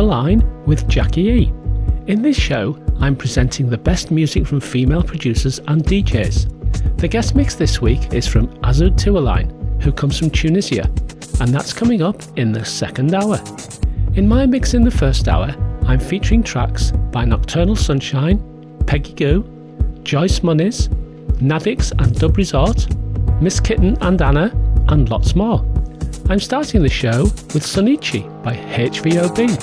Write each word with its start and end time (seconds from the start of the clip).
the 0.00 0.06
Line 0.06 0.42
with 0.64 0.88
Jackie 0.88 1.28
E. 1.28 1.52
In 2.06 2.22
this 2.22 2.36
show, 2.36 2.74
I'm 3.00 3.14
presenting 3.14 3.68
the 3.68 3.76
best 3.76 4.10
music 4.10 4.46
from 4.46 4.58
female 4.58 5.02
producers 5.02 5.58
and 5.68 5.84
DJs. 5.84 6.96
The 6.96 7.06
guest 7.06 7.34
mix 7.34 7.54
this 7.54 7.82
week 7.82 8.14
is 8.14 8.26
from 8.26 8.48
Azud 8.62 8.96
Tualine, 8.96 9.50
who 9.82 9.92
comes 9.92 10.18
from 10.18 10.30
Tunisia, 10.30 10.84
and 11.40 11.52
that's 11.52 11.74
coming 11.74 12.00
up 12.00 12.16
in 12.38 12.50
the 12.50 12.64
second 12.64 13.14
hour. 13.14 13.38
In 14.14 14.26
my 14.26 14.46
mix 14.46 14.72
in 14.72 14.84
the 14.84 14.90
first 14.90 15.28
hour, 15.28 15.54
I'm 15.82 16.00
featuring 16.00 16.42
tracks 16.42 16.92
by 17.12 17.26
Nocturnal 17.26 17.76
Sunshine, 17.76 18.38
Peggy 18.86 19.12
Gou, 19.12 19.42
Joyce 20.02 20.40
Muniz, 20.40 20.88
Navix 21.42 21.92
and 22.00 22.18
Dub 22.18 22.38
Resort, 22.38 22.86
Miss 23.42 23.60
Kittin 23.60 23.98
and 24.00 24.22
Anna, 24.22 24.50
and 24.88 25.10
lots 25.10 25.36
more. 25.36 25.62
I'm 26.30 26.40
starting 26.40 26.80
the 26.80 26.88
show 26.88 27.24
with 27.24 27.64
Sonichi 27.64 28.22
by 28.42 28.54
HVOB. 28.54 29.59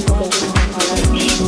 musical 0.00 1.47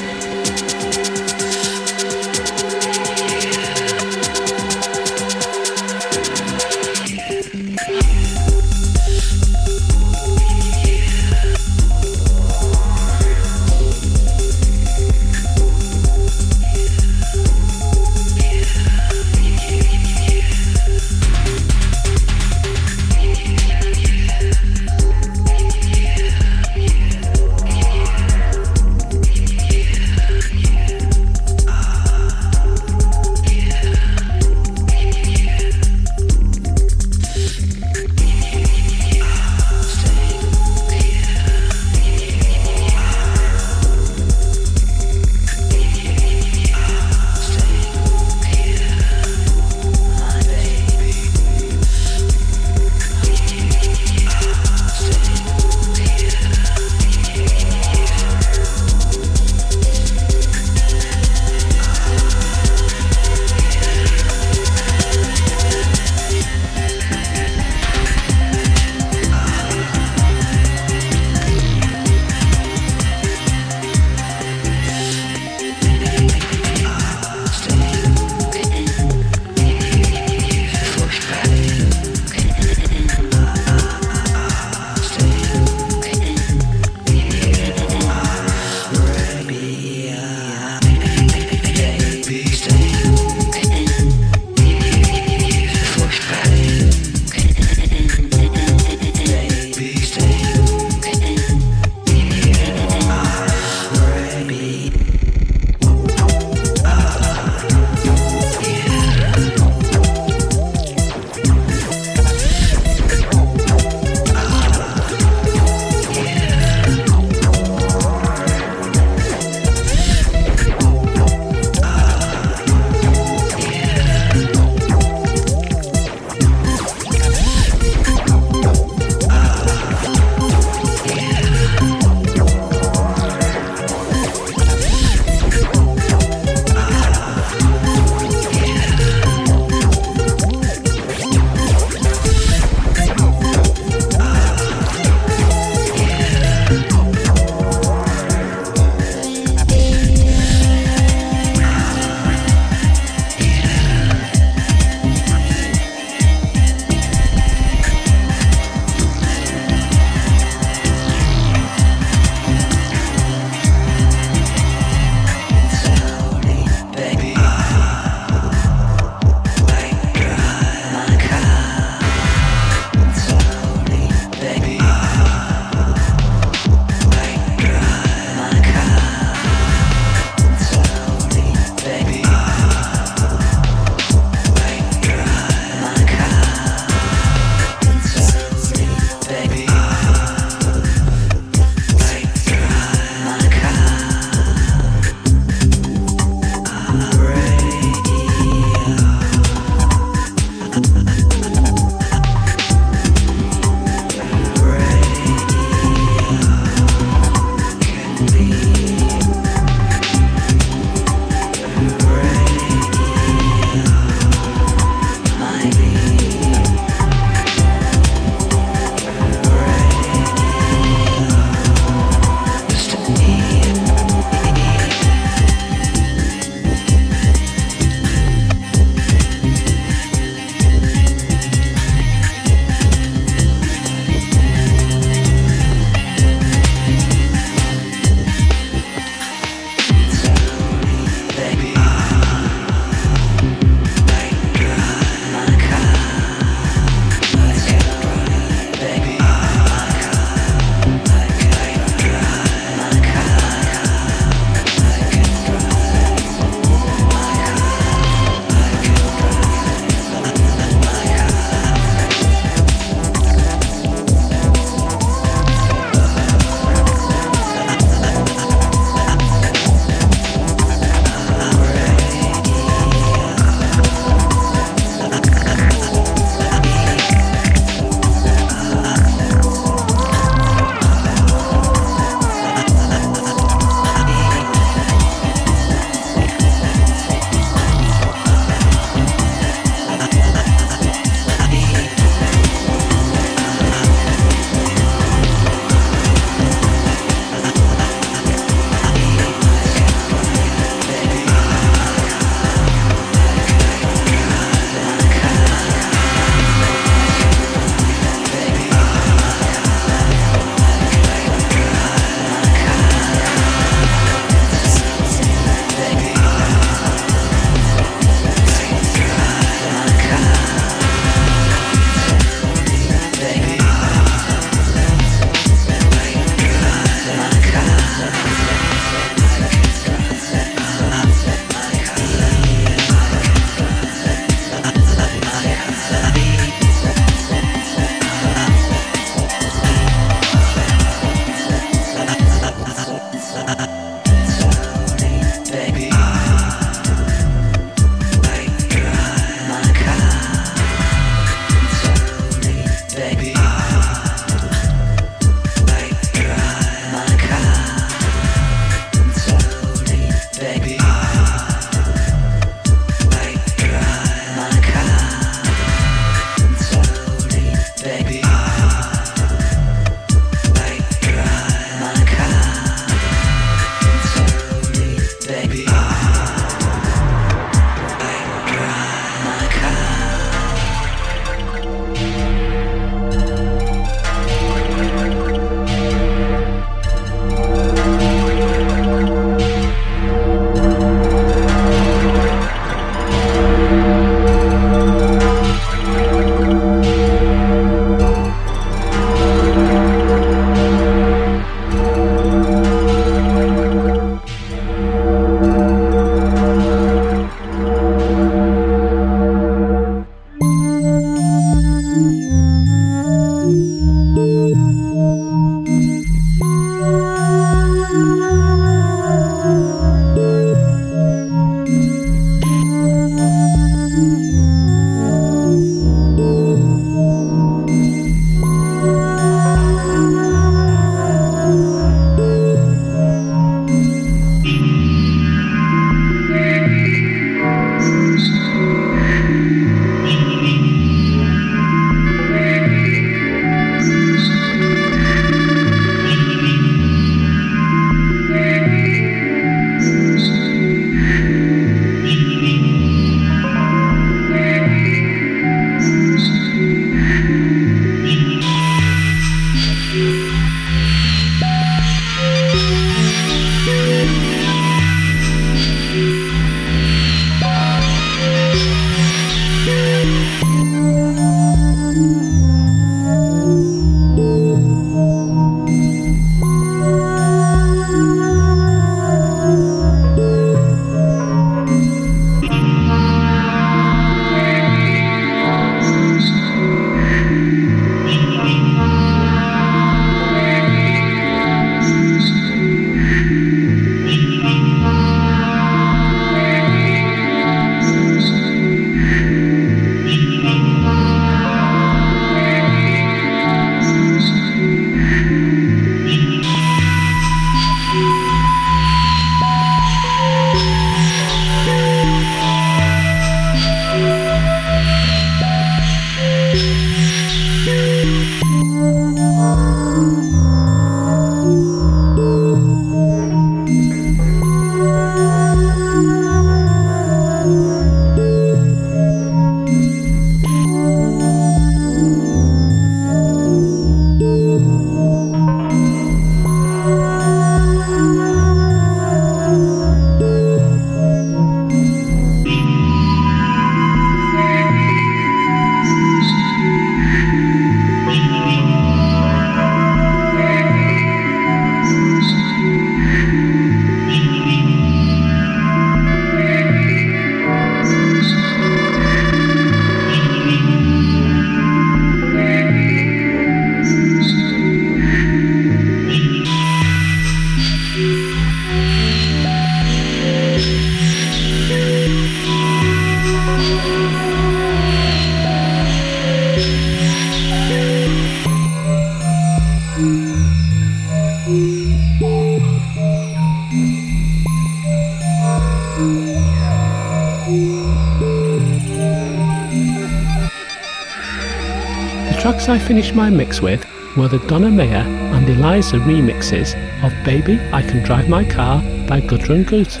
I 592.72 592.78
finished 592.78 593.14
my 593.14 593.28
mix 593.28 593.60
with 593.60 593.84
were 594.16 594.28
the 594.28 594.38
Donna 594.48 594.70
Mayer 594.70 595.04
and 595.34 595.46
Eliza 595.46 595.98
remixes 595.98 596.72
of 597.04 597.12
Baby 597.22 597.60
I 597.70 597.82
Can 597.82 598.02
Drive 598.02 598.30
My 598.30 598.46
Car 598.46 598.80
by 599.06 599.20
Gudrun 599.20 599.64
Gut 599.64 600.00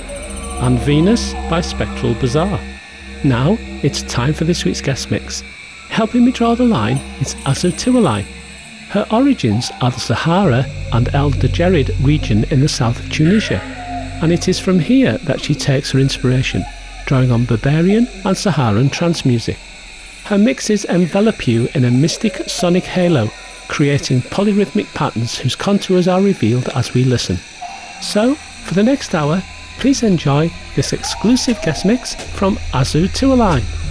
and 0.62 0.78
Venus 0.78 1.34
by 1.50 1.60
Spectral 1.60 2.14
Bazaar. 2.14 2.58
Now 3.24 3.58
it's 3.82 4.00
time 4.04 4.32
for 4.32 4.44
this 4.44 4.64
week's 4.64 4.80
guest 4.80 5.10
mix. 5.10 5.42
Helping 5.90 6.24
me 6.24 6.32
draw 6.32 6.54
the 6.54 6.64
line 6.64 6.96
is 7.20 7.34
Azu 7.44 7.72
Tiwaline. 7.72 8.24
Her 8.88 9.06
origins 9.12 9.70
are 9.82 9.90
the 9.90 10.00
Sahara 10.00 10.64
and 10.94 11.14
El 11.14 11.30
Djerid 11.30 11.94
region 12.02 12.44
in 12.44 12.60
the 12.60 12.70
south 12.70 12.98
of 12.98 13.12
Tunisia, 13.12 13.60
and 14.22 14.32
it 14.32 14.48
is 14.48 14.58
from 14.58 14.78
here 14.78 15.18
that 15.18 15.42
she 15.42 15.54
takes 15.54 15.90
her 15.90 15.98
inspiration, 15.98 16.64
drawing 17.04 17.32
on 17.32 17.44
Barbarian 17.44 18.08
and 18.24 18.34
Saharan 18.34 18.88
trance 18.88 19.26
music. 19.26 19.58
Her 20.24 20.38
mixes 20.38 20.84
envelop 20.84 21.48
you 21.48 21.68
in 21.74 21.84
a 21.84 21.90
mystic 21.90 22.48
sonic 22.48 22.84
halo, 22.84 23.28
creating 23.68 24.22
polyrhythmic 24.22 24.92
patterns 24.94 25.36
whose 25.36 25.56
contours 25.56 26.06
are 26.06 26.22
revealed 26.22 26.68
as 26.70 26.94
we 26.94 27.04
listen. 27.04 27.38
So, 28.00 28.34
for 28.34 28.74
the 28.74 28.82
next 28.82 29.14
hour, 29.14 29.42
please 29.78 30.02
enjoy 30.02 30.50
this 30.76 30.92
exclusive 30.92 31.60
guest 31.62 31.84
mix 31.84 32.14
from 32.14 32.56
Azu 32.72 33.08
Tiwaline. 33.08 33.81